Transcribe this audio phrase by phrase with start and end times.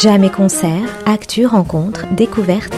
[0.00, 2.74] Jam et concert, actu, rencontres, découvertes,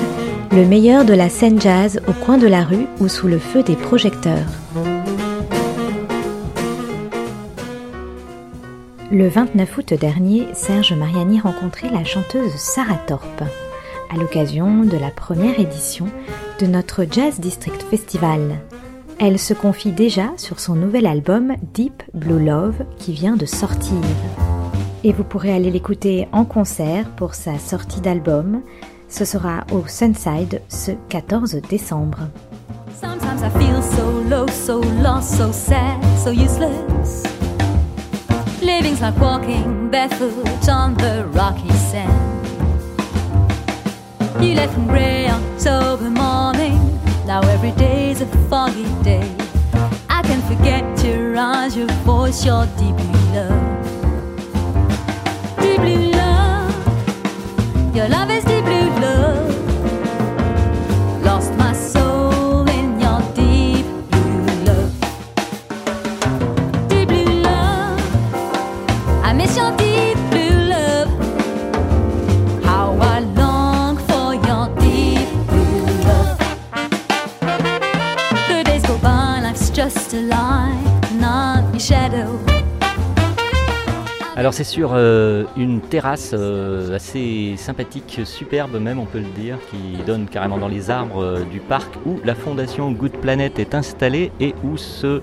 [0.50, 3.62] le meilleur de la scène jazz au coin de la rue ou sous le feu
[3.62, 4.48] des projecteurs.
[9.12, 13.44] Le 29 août dernier, Serge Mariani rencontrait la chanteuse Sarah Torp
[14.12, 16.08] à l'occasion de la première édition
[16.58, 18.58] de notre Jazz District Festival.
[19.20, 24.00] Elle se confie déjà sur son nouvel album Deep Blue Love qui vient de sortir.
[25.04, 28.62] Et vous pourrez aller l'écouter en concert pour sa sortie d'album.
[29.08, 32.28] Ce sera au Sunside ce 14 décembre.
[33.00, 37.24] Sometimes I feel so low, so lost, so sad, so useless.
[38.62, 42.12] Living's like walking barefoot on the rocky sand.
[44.40, 46.78] You left me gray on sober morning.
[47.26, 49.28] Now every day's a foggy day.
[50.08, 52.96] I can forget your eyes, your voice, your deep
[53.34, 53.81] love.
[55.72, 57.96] Deep blue love.
[57.96, 59.48] Your love is deep blue love.
[61.24, 64.92] Lost my soul in your deep blue love.
[66.88, 67.98] Deep blue love.
[69.24, 71.08] I miss your deep blue love.
[72.62, 76.38] How I long for your deep blue love.
[78.48, 80.82] The days go by, life's just a lie,
[81.14, 82.61] not your shadow.
[84.34, 89.58] Alors c'est sur euh, une terrasse euh, assez sympathique, superbe même on peut le dire,
[89.70, 93.74] qui donne carrément dans les arbres euh, du parc où la fondation Good Planet est
[93.74, 95.20] installée et où ce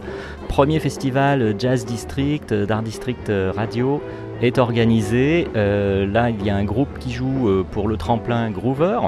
[0.47, 3.99] premier festival Jazz District, d'Art District Radio
[4.43, 5.47] est organisé.
[5.55, 8.99] Là il y a un groupe qui joue pour le tremplin Groover.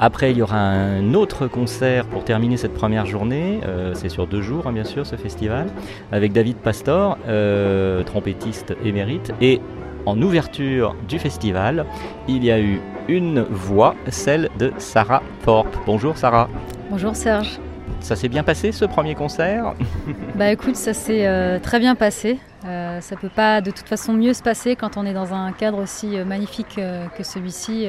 [0.00, 3.60] Après, il y aura un autre concert pour terminer cette première journée.
[3.66, 5.66] Euh, c'est sur deux jours, hein, bien sûr, ce festival,
[6.12, 9.32] avec David Pastor, euh, trompettiste émérite.
[9.40, 9.60] Et
[10.06, 11.84] en ouverture du festival,
[12.28, 15.76] il y a eu une voix, celle de Sarah Thorpe.
[15.84, 16.48] Bonjour Sarah.
[16.90, 17.58] Bonjour Serge.
[18.00, 19.74] Ça s'est bien passé ce premier concert?
[20.36, 22.38] Bah écoute, ça s'est euh, très bien passé.
[22.64, 25.50] Euh, ça peut pas de toute façon mieux se passer quand on est dans un
[25.50, 27.88] cadre aussi magnifique euh, que celui-ci.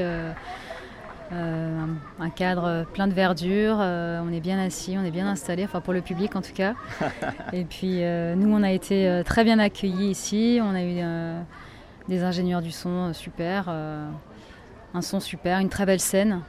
[1.32, 1.80] Euh, euh,
[2.20, 5.64] un, un cadre plein de verdure, euh, on est bien assis, on est bien installé,
[5.64, 6.74] enfin pour le public en tout cas.
[7.54, 10.96] Et puis euh, nous, on a été euh, très bien accueillis ici, on a eu
[11.00, 11.40] euh,
[12.08, 14.08] des ingénieurs du son euh, super, euh,
[14.94, 16.42] un son super, une très belle scène,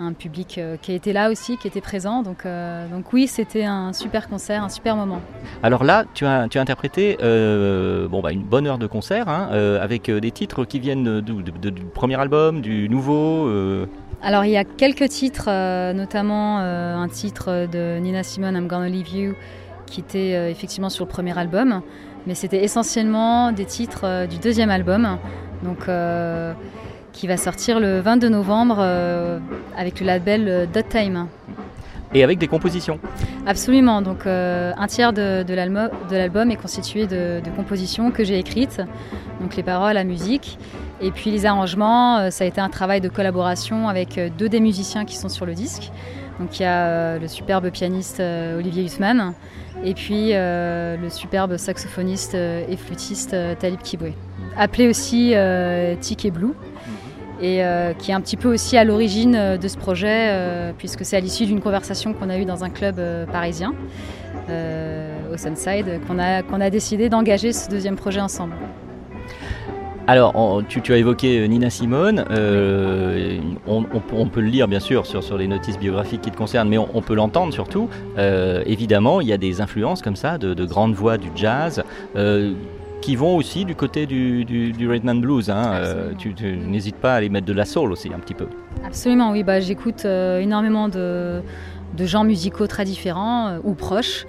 [0.00, 2.22] un public euh, qui était là aussi, qui était présent.
[2.22, 5.20] Donc, euh, donc oui, c'était un super concert, un super moment.
[5.62, 9.28] Alors là, tu as, tu as interprété euh, bon, bah, une bonne heure de concert
[9.28, 13.48] hein, euh, avec euh, des titres qui viennent du, du- du premier album, du nouveau.
[14.20, 18.66] Alors il y a quelques titres, euh, notamment euh, un titre de Nina Simone, I'm
[18.66, 19.34] Gonna Leave You,
[19.86, 21.82] qui était euh, effectivement sur le premier album,
[22.26, 25.18] mais c'était essentiellement des titres du deuxième album,
[25.62, 26.52] donc euh,
[27.12, 29.38] qui va sortir le 22 novembre euh,
[29.76, 31.26] avec le label Dot Time.
[32.12, 32.98] et avec des compositions.
[33.46, 38.24] Absolument, donc euh, un tiers de, l'album de l'album est constitué de, de compositions que
[38.24, 38.82] j'ai écrites,
[39.40, 40.58] donc les paroles, la musique,
[41.00, 44.48] et puis les arrangements, euh, ça a été un travail de collaboration avec euh, deux
[44.48, 45.90] des musiciens qui sont sur le disque.
[46.40, 49.34] Donc il y a euh, le superbe pianiste Olivier Hussman,
[49.84, 54.14] et puis le superbe saxophoniste et flûtiste Talib Kiboué,
[54.56, 55.34] appelé aussi
[56.00, 56.54] Tic et Blue
[57.40, 61.04] et euh, qui est un petit peu aussi à l'origine de ce projet, euh, puisque
[61.04, 63.74] c'est à l'issue d'une conversation qu'on a eue dans un club euh, parisien,
[65.30, 68.54] au Sunside, qu'on a, qu'on a décidé d'engager ce deuxième projet ensemble.
[70.08, 72.24] Alors, on- tu, tu as évoqué euh, Nina Simone.
[72.30, 76.22] euh, on, on peut- on peut le lire, bien sûr, sur, sur les notices biographiques
[76.22, 77.90] qui te concernent, mais on, peut l'entendre surtout.
[78.16, 81.82] Euh, évidemment, il y a des influences comme ça, de, de grandes voix du jazz.
[82.16, 82.54] euh,
[83.00, 85.50] qui vont aussi du côté du, du, du rhythm and blues.
[85.50, 85.70] hein.
[85.74, 88.48] Euh, tu tu n'hésites pas à aller mettre de la soul aussi un petit peu.
[88.84, 91.40] Absolument, oui, bah, j'écoute euh, énormément de,
[91.96, 94.26] de genres musicaux très différents euh, ou proches.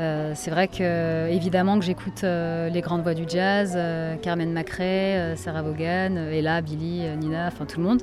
[0.00, 4.50] Euh, c'est vrai que évidemment que j'écoute euh, les grandes voix du jazz, euh, Carmen
[4.50, 8.00] McRae, Sarah Vaughan, Ella, Billy, Nina, enfin tout le monde.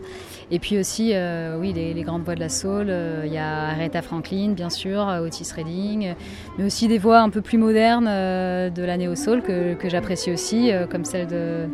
[0.51, 1.13] Et puis aussi,
[1.59, 2.93] oui, les, grandes voix de la soul.
[3.25, 6.13] Il y a Aretha Franklin, bien sûr, Otis Redding,
[6.57, 10.71] mais aussi des voix un peu plus modernes de la néo soul que, j'apprécie aussi,
[10.89, 11.67] comme celle de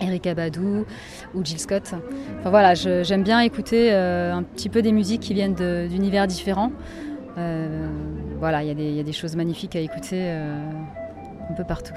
[0.00, 0.86] Erika Badou
[1.34, 1.92] ou Jill Scott.
[2.38, 6.72] Enfin voilà, j'aime bien écouter un petit peu des musiques qui viennent d'univers différents.
[8.40, 10.70] Voilà, il y, a des choses magnifiques à écouter euh,
[11.50, 11.92] un peu partout.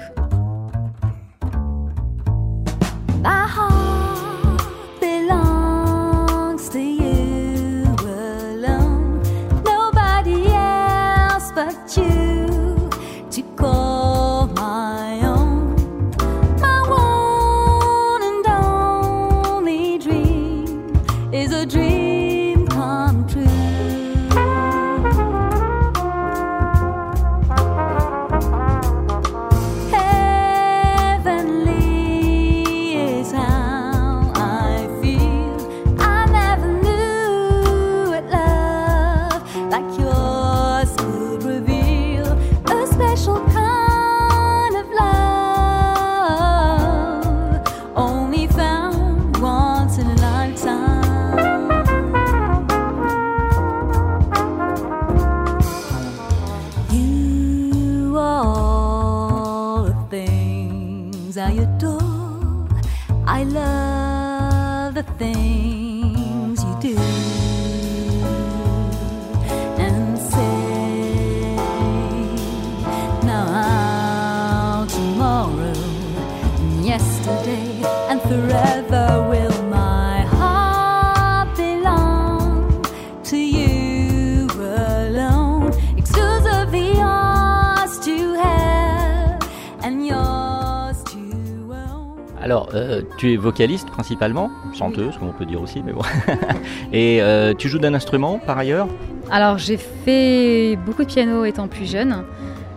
[93.24, 96.02] Tu es vocaliste principalement, chanteuse, comme on peut dire aussi, mais bon.
[96.92, 98.88] Et euh, tu joues d'un instrument par ailleurs?
[99.30, 102.24] Alors j'ai fait beaucoup de piano étant plus jeune.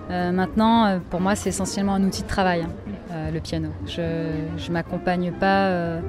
[0.10, 2.66] Euh, maintenant, euh, pour moi, c'est essentiellement un outil de travail,
[3.18, 3.70] hein, le piano.
[3.86, 6.00] Je ne m'accompagne pas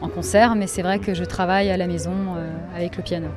[0.00, 2.14] en concert, mais c'est vrai que je travaille à la maison
[2.74, 3.28] avec le piano.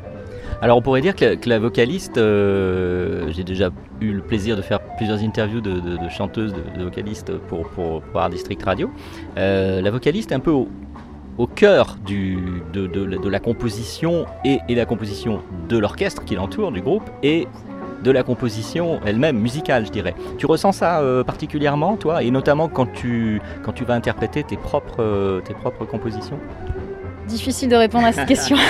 [0.61, 4.79] Alors on pourrait dire que, la vocaliste, euh, j'ai déjà eu le plaisir de faire
[4.95, 8.91] plusieurs interviews de, chanteuses, de, vocalistes pour, pour, Art District Radio.
[9.37, 10.67] Euh, la vocaliste est un peu au,
[11.47, 17.47] cœur de, la composition et, la composition de l'orchestre qui l'entoure, du groupe, et
[18.03, 20.15] de la composition elle-même, musicale, je dirais.
[20.37, 24.57] Tu ressens ça euh, particulièrement, toi, et notamment quand tu, quand tu vas interpréter tes
[24.57, 26.39] propres, tes propres compositions?
[27.27, 28.57] Difficile de répondre à cette question.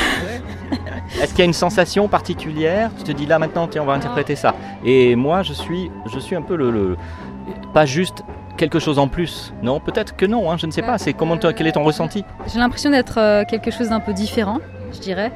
[1.21, 2.91] Est-ce qu'il y a une sensation particulière?
[2.97, 4.55] Tu te dis là maintenant, tiens, on va interpréter ça.
[4.85, 6.95] Et moi, je suis, je suis un peu le,
[7.73, 8.23] pas juste
[8.57, 9.53] quelque chose en plus.
[9.61, 10.51] Non, peut-être que non.
[10.51, 10.97] Hein, je ne sais pas.
[10.97, 12.23] C'est comment, quel est ton ressenti?
[12.47, 14.59] J'ai l'impression d'être euh, quelque chose d'un peu différent,
[14.93, 15.31] je dirais.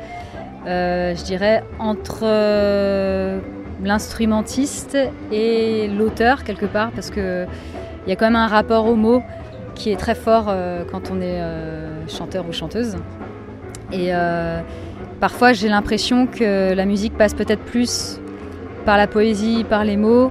[0.68, 3.40] Euh, je dirais entre euh,
[3.84, 4.98] l'instrumentiste
[5.32, 7.46] et l'auteur quelque part, parce que
[8.06, 9.24] il y a quand même un rapport au mot
[9.74, 10.54] qui est très fort
[10.92, 11.42] quand on est
[12.08, 12.96] chanteur ou chanteuse.
[13.92, 14.14] Et
[15.20, 18.20] Parfois, j'ai l'impression que la musique passe peut-être plus
[18.86, 20.30] par la poésie, par les mots,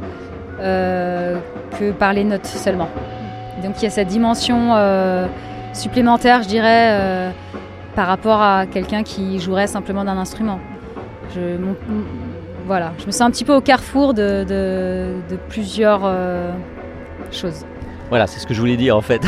[0.61, 1.39] euh,
[1.79, 2.89] que par les notes seulement.
[3.63, 5.27] Donc il y a cette dimension euh,
[5.73, 7.31] supplémentaire, je dirais, euh,
[7.95, 10.61] par rapport à quelqu'un qui jouerait simplement d'un instrument.
[12.67, 16.11] Voilà, je me sens un petit peu au carrefour de, de plusieurs
[17.31, 17.65] choses.
[18.09, 19.23] Voilà, c'est ce que je voulais dire en fait.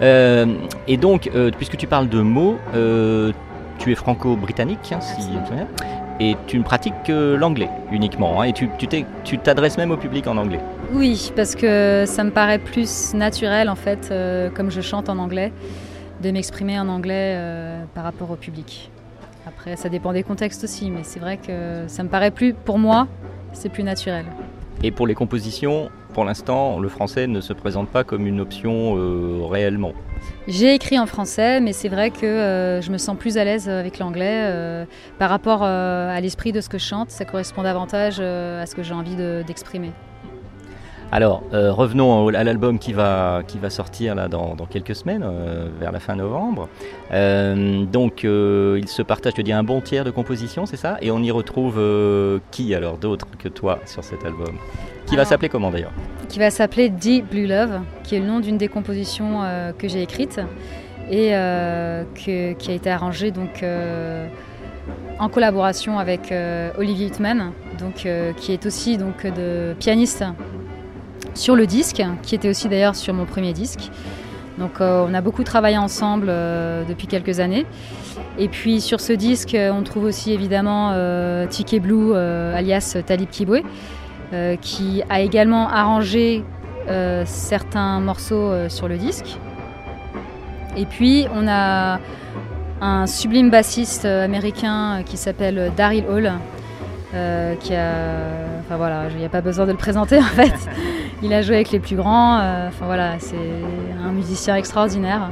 [0.88, 2.58] et donc, puisque tu parles de mots,
[3.78, 5.22] tu es franco-britannique, hein, si
[6.20, 8.68] et tu ne pratiques que l'anglais uniquement, hein, et tu,
[9.38, 10.60] t'adresses même au public en anglais.
[10.92, 15.18] Oui, parce que ça me paraît plus naturel en fait, euh, comme je chante en
[15.18, 15.52] anglais,
[16.22, 18.90] de m'exprimer en anglais euh, par rapport au public.
[19.46, 22.78] Après, ça dépend des contextes aussi, mais c'est vrai que ça me paraît plus, pour
[22.78, 23.06] moi,
[23.52, 24.24] c'est plus naturel.
[24.82, 28.96] Et pour les compositions, pour l'instant, le français ne se présente pas comme une option
[28.96, 29.92] euh, réellement.
[30.48, 33.68] J'ai écrit en français, mais c'est vrai que euh, je me sens plus à l'aise
[33.68, 34.84] avec l'anglais euh,
[35.18, 37.10] par rapport à l'esprit de ce que je chante.
[37.10, 39.92] Ça correspond davantage à ce que j'ai envie d'exprimer.
[41.12, 45.24] Alors, revenons à l'album qui va, qui va sortir là, dans, quelques semaines,
[45.78, 46.68] vers la fin novembre.
[47.12, 50.98] donc, il se partage, je dis, un bon tiers de composition, c'est ça?
[51.00, 51.80] Et on y retrouve
[52.50, 54.56] qui alors d'autre que toi sur cet album?
[55.06, 55.92] Qui va s'appeler comment d'ailleurs?
[56.28, 59.88] Qui va s'appeler Deep Blue Love, qui est le nom d'une des compositions euh, que
[59.88, 60.40] j'ai écrites
[61.10, 64.26] et euh, qui a été arrangée donc, euh,
[65.20, 66.34] en collaboration avec
[66.76, 70.24] Olivier Huttman, donc, qui est aussi donc, de pianiste
[71.36, 73.90] sur le disque, qui était aussi d'ailleurs sur mon premier disque.
[74.58, 76.28] Donc on a beaucoup travaillé ensemble
[76.88, 77.66] depuis quelques années.
[78.38, 80.94] Et puis sur ce disque, on trouve aussi évidemment
[81.48, 83.60] Tiki Blue, alias Talib Kibwe,
[84.62, 86.42] qui a également arrangé
[87.26, 89.38] certains morceaux sur le disque.
[90.76, 91.98] Et puis on a
[92.80, 96.32] un sublime bassiste euh, américain euh, qui s'appelle Daryl Hall,
[97.14, 97.94] euh, qui a,
[98.60, 100.52] enfin voilà, il n'y a pas besoin de le présenter en fait.
[101.22, 102.36] Il a joué avec les plus grands.
[102.36, 103.36] enfin voilà, c'est
[104.04, 105.30] un musicien extraordinaire,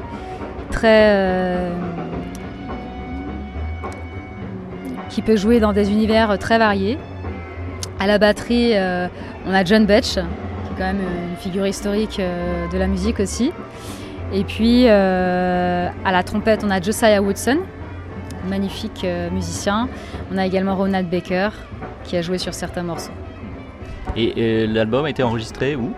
[0.71, 1.71] très
[5.11, 6.99] qui peut jouer dans des univers très variés.
[8.00, 8.73] À la batterie,
[9.47, 11.00] on a John Betch, qui est quand même
[11.31, 13.53] une figure historique de la musique aussi.
[14.35, 17.59] Et puis euh, à la trompette, on a Josiah Woodson,
[18.49, 19.88] magnifique euh, musicien.
[20.33, 21.50] On a également Ronald Baker
[22.03, 23.12] qui a joué sur certains morceaux.
[24.16, 25.92] Et, l'album a été enregistré où?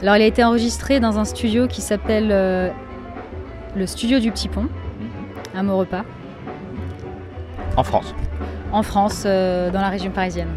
[0.00, 2.70] Alors il a été enregistré dans un studio qui s'appelle euh,
[3.76, 4.66] le Studio du Petit Pont,
[5.54, 6.04] à Maurepas.
[7.76, 8.14] En France
[8.72, 10.48] En France, dans la région parisienne.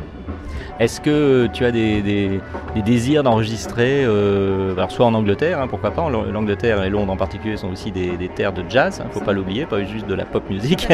[0.77, 2.41] Est-ce que tu as des,
[2.83, 7.69] désirs d'enregistrer, euh, soit en Angleterre, hein, pourquoi pas, l'Angleterre et Londres en particulier sont
[7.71, 10.25] aussi des, terres de jazz, il hein, ne faut pas l'oublier, pas juste de la
[10.25, 10.87] pop music,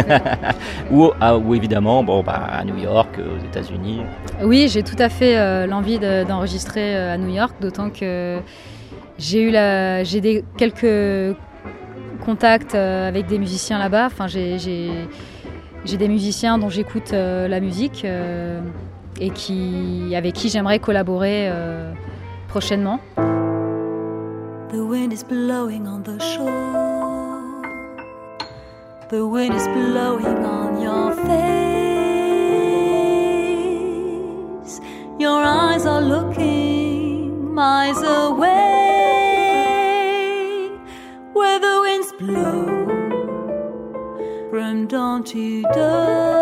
[1.22, 4.02] ah, ou, évidemment bon, bah, à New York, aux États-Unis.
[4.44, 8.38] Oui, j'ai tout à fait euh, l'envie d'enregistrer euh, à New York, d'autant que
[9.18, 11.36] j'ai eu la, j'ai des, quelques
[12.24, 18.06] contacts avec des musiciens là-bas, enfin, j'ai, j'ai des musiciens dont j'écoute la musique
[19.22, 21.94] et qui, avec qui j'aimerais collaborer euh,
[22.48, 23.00] prochainement.
[24.70, 27.62] The wind is blowing on the shore.
[29.10, 31.32] The wind is blowing on your face.
[35.20, 38.50] Your eyes are looking miles away.
[41.34, 42.88] Where the winds blow
[44.50, 46.41] from dawn to dawn.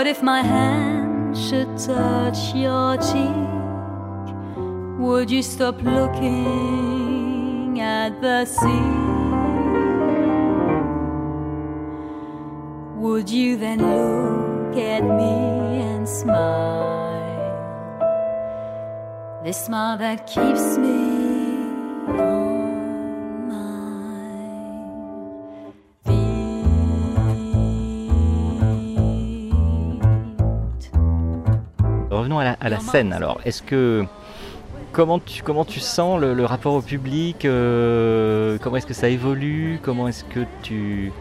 [0.00, 3.36] What if my hand should touch your cheek?
[4.98, 8.86] Would you stop looking at the sea?
[12.98, 17.50] Would you then look at me and smile?
[19.44, 21.19] This smile that keeps me
[32.10, 33.40] à la, scène alors.
[33.44, 34.04] Est-ce que
[34.92, 39.78] comment tu, comment tu sens le, rapport au public euh, Comment est-ce que ça évolue
[39.82, 41.12] Comment est-ce que tu,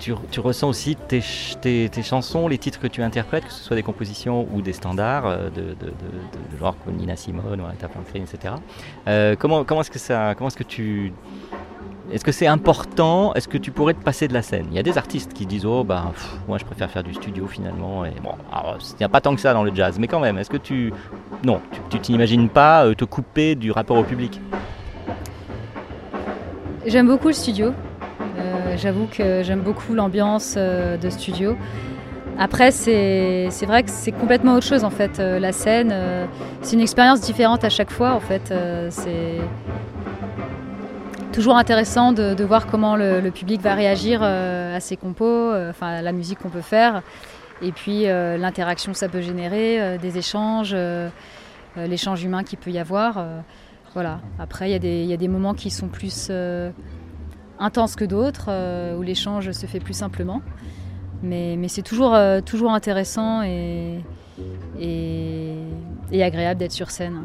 [0.00, 1.22] tu, ressens aussi tes,
[1.60, 5.26] tes, chansons, les titres que tu interprètes, que ce soit des compositions ou des standards
[5.26, 8.54] euh, de, de, de, genre comme Nina Simone ou Aretha Franklin, etc.
[9.08, 11.12] Euh, comment comment est-ce que ça, comment est-ce que tu
[12.12, 13.32] est-ce que c'est important?
[13.34, 14.66] Est-ce que tu pourrais te passer de la scène?
[14.70, 16.12] Il y a des artistes qui disent Oh, bah,
[16.46, 18.04] moi je préfère faire du studio finalement.
[18.04, 20.36] Et bon, il n'y a pas tant que ça dans le jazz, mais quand même,
[20.36, 20.92] est-ce que tu.
[21.42, 24.40] Non, tu t'imagines pas euh, te couper du rapport au public?
[26.86, 27.72] J'aime beaucoup le studio.
[28.38, 31.56] Euh, j'avoue que j'aime beaucoup l'ambiance euh, de studio.
[32.38, 35.18] Après, c'est vrai que c'est complètement autre chose en fait.
[35.18, 35.94] la scène,
[36.62, 38.52] c'est une expérience différente à chaque fois en fait.
[38.88, 39.38] c'est
[41.32, 45.88] toujours intéressant de, voir comment le, public va réagir euh, à ces compos, euh, enfin
[45.88, 47.02] à la musique qu'on peut faire,
[47.60, 50.76] et puis euh, l'interaction que ça peut générer, des échanges,
[51.76, 53.24] l'échange humain qu'il peut y avoir.
[53.94, 54.20] voilà.
[54.38, 56.30] Après, il y, a des moments qui sont plus
[57.58, 58.50] intenses que d'autres,
[58.96, 60.42] où l'échange se fait plus simplement.
[61.22, 64.00] Mais, mais c'est toujours, toujours intéressant et,
[64.80, 67.22] et, agréable d'être sur scène.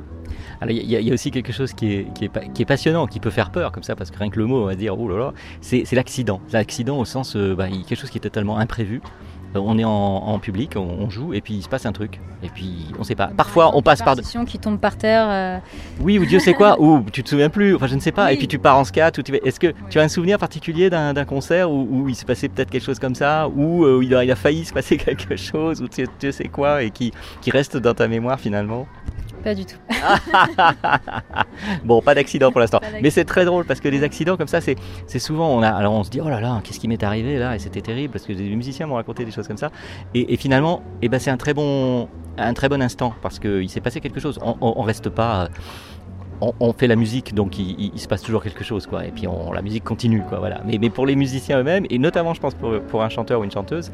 [0.68, 3.96] Il y, a aussi quelque chose qui est, passionnant, qui peut faire peur comme ça,
[3.96, 6.42] parce que rien que le mot, on va dire, oh c'est l'accident.
[6.52, 9.02] L'accident au sens, euh, bah, quelque chose qui est totalement imprévu.
[9.58, 12.20] Euh, on est en, public, on, joue, et puis il se passe un truc.
[12.44, 13.28] Et puis on sait pas.
[13.36, 14.16] Parfois on passe par.
[14.16, 14.22] De...
[14.46, 15.28] qui tombe par terre.
[15.30, 15.58] Euh.
[16.02, 18.32] Oui, ou Dieu sait quoi, ou tu te souviens plus, enfin je ne sais pas.
[18.32, 19.12] Et puis tu pars en scat.
[19.44, 22.86] Est-ce que tu as un souvenir particulier d'un concert où, il s'est passé peut-être quelque
[22.86, 26.48] chose comme ça, ou il, a, failli se passer quelque chose, ou tu, tu sais
[26.48, 27.12] quoi, et qui,
[27.42, 28.88] qui reste dans ta mémoire finalement?
[29.48, 29.78] Pas du tout.
[31.86, 32.82] bon, pas d'accident pour l'instant.
[33.02, 35.94] Mais c'est très drôle parce que les accidents comme ça, c'est souvent, on a, alors
[35.94, 37.56] on se dit, oh là là, qu'est-ce qui m'est arrivé là?
[37.56, 39.72] Et c'était terrible parce que des musiciens m'ont raconté des choses comme ça.
[40.14, 43.80] Et, finalement, eh ben, c'est un, très bon, un très bon instant parce qu'il s'est
[43.80, 44.38] passé quelque chose.
[44.42, 45.48] On, ne reste pas
[46.42, 49.06] on, fait la musique, donc il, se passe toujours quelque chose, quoi.
[49.06, 50.40] Et puis on, la musique continue, quoi.
[50.40, 50.62] Voilà.
[50.66, 53.44] Mais, mais pour les musiciens eux-mêmes, et notamment, je pense pour, pour un chanteur ou
[53.44, 53.92] une chanteuse,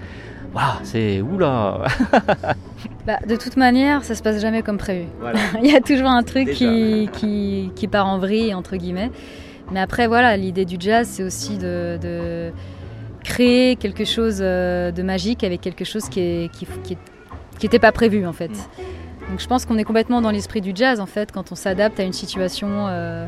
[0.54, 1.86] waouh, c'est oula.
[3.08, 5.06] bah, de toute manière, ça se passe jamais comme prévu.
[5.64, 9.12] il y a toujours un truc qui, qui, qui, part en vrille entre guillemets.
[9.72, 12.52] Mais après, voilà, l'idée du jazz, c'est aussi de, de,
[13.24, 16.50] créer quelque chose euh, de magique avec quelque chose qui n'était
[16.84, 16.98] qui,
[17.70, 18.50] qui, pas prévu en fait.
[18.50, 18.82] Mm.
[19.34, 22.00] Donc je pense qu'on est complètement dans l'esprit du jazz en fait, quand on s'adapte
[22.00, 23.26] à une situation, euh,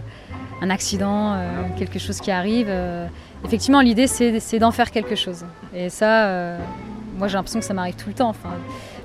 [0.62, 2.68] un accident, euh, quelque chose qui arrive.
[2.70, 3.08] Euh,
[3.44, 5.46] effectivement, l'idée c'est d'en faire quelque chose.
[5.74, 6.60] Et ça,
[7.18, 8.30] moi j'ai l'impression que ça m'arrive tout le temps.
[8.30, 8.52] Enfin,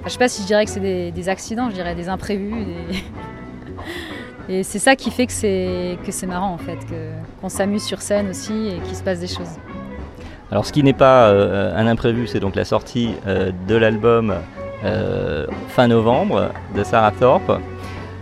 [0.04, 2.52] je sais pas si je dirais que c'est des, accidents, je dirais des imprévus.
[4.50, 6.80] Et c'est ça qui fait que c'est marrant en fait,
[7.40, 9.56] qu'on s'amuse sur scène aussi et qu'il se passe des choses.
[10.50, 14.34] Alors ce qui n'est pas un imprévu, c'est donc la sortie de l'album
[15.68, 17.60] fin novembre de Sarah Thorpe.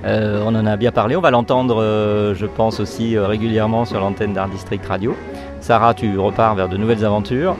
[0.04, 3.98] Euh, on en a bien parlé, on va l'entendre, euh, je pense aussi régulièrement sur
[3.98, 5.16] l'antenne d'Art District Radio.
[5.60, 7.56] Sarah, tu repars vers de nouvelles aventures.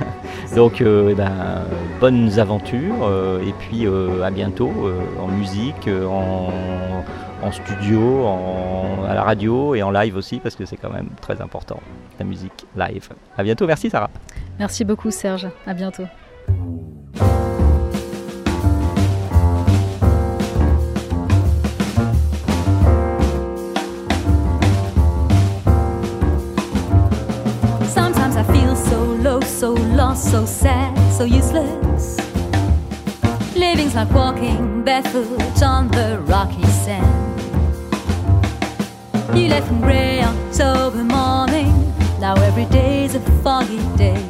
[0.56, 1.32] Donc, eh ben,
[2.00, 3.10] bonnes aventures
[3.42, 3.86] et puis
[4.22, 4.70] à bientôt
[5.20, 8.26] en musique, en, studio,
[9.08, 11.80] à la radio et en live aussi parce que c'est quand même très important
[12.18, 13.08] la musique live.
[13.36, 14.10] À bientôt, merci Sarah.
[14.58, 16.04] Merci beaucoup Serge, à bientôt.
[30.16, 32.18] So sad, so useless.
[33.56, 37.40] Living's like walking barefoot on the rocky sand.
[39.36, 41.72] You left in grey October morning,
[42.20, 44.22] now every day's a foggy day.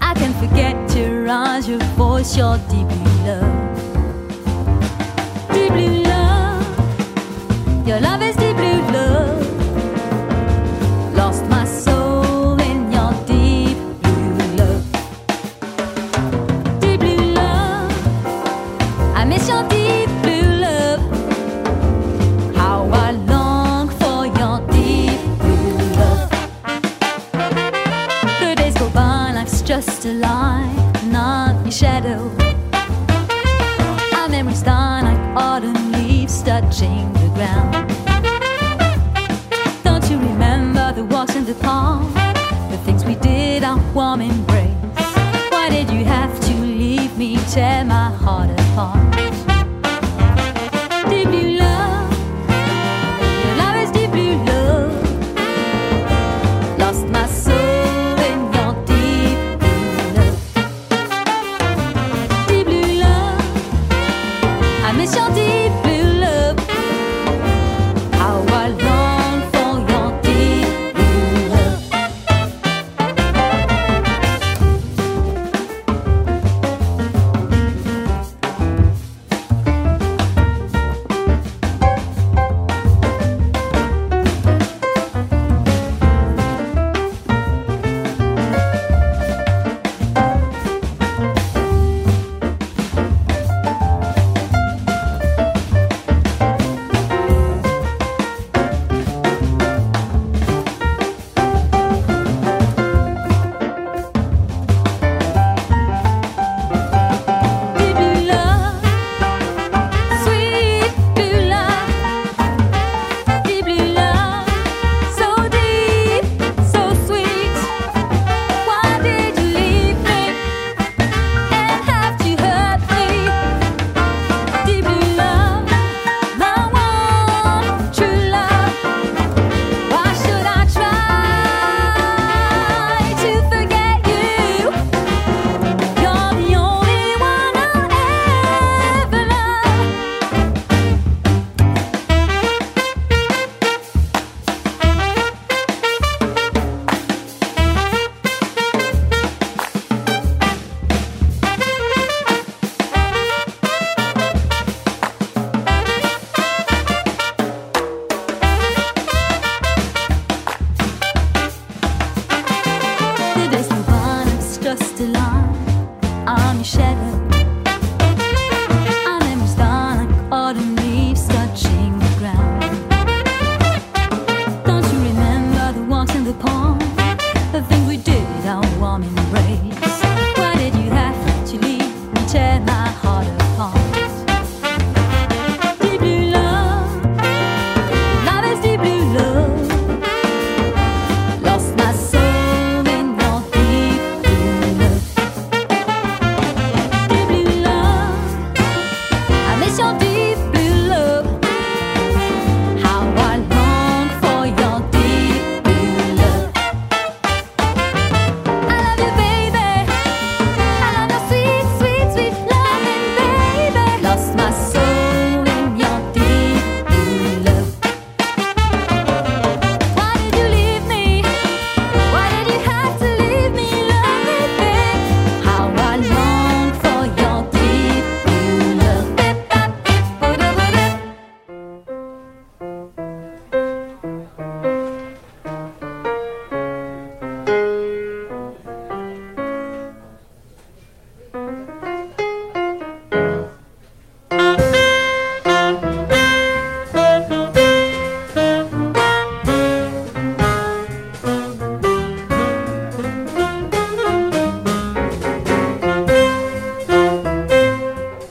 [0.00, 3.68] I can forget your eyes, your voice, your deep blue love.
[5.52, 8.49] Deep blue love, your love is deep
[41.58, 44.74] the things we did, our warm embrace?
[45.50, 49.39] Why did you have to leave me, tear my heart apart?